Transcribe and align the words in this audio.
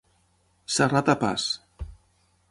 Ça 0.65 0.87
rata 0.87 1.15
pas. 1.15 1.43